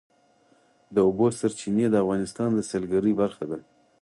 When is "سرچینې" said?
1.39-1.85